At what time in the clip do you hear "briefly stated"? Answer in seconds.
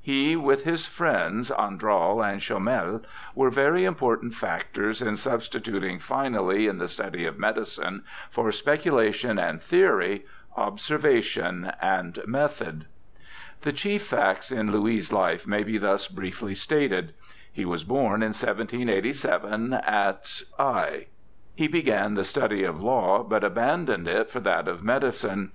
16.06-17.12